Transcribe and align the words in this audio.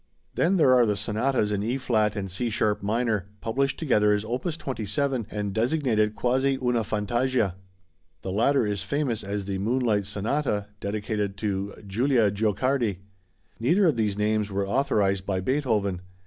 Then 0.33 0.57
there 0.57 0.73
are 0.73 0.87
the 0.87 0.95
sonatas 0.95 1.51
in 1.51 1.61
E 1.61 1.77
flat 1.77 2.15
and 2.15 2.31
C 2.31 2.49
sharp 2.49 2.81
minor, 2.81 3.27
published 3.39 3.77
together 3.77 4.13
as 4.13 4.25
opus 4.25 4.57
27, 4.57 5.27
and 5.29 5.53
designated 5.53 6.15
Quasi 6.15 6.57
una 6.59 6.83
Fantasia. 6.83 7.53
The 8.23 8.31
latter 8.31 8.65
is 8.65 8.81
famous 8.81 9.23
as 9.23 9.45
the 9.45 9.59
"Moonlight" 9.59 10.07
sonata, 10.07 10.69
dedicated 10.79 11.37
to 11.37 11.75
Julia 11.85 12.31
Guicciardi. 12.31 12.97
Neither 13.59 13.85
of 13.85 13.95
these 13.95 14.17
names 14.17 14.49
were 14.51 14.67
authorized 14.67 15.27
by 15.27 15.39
Beethoven. 15.39 16.01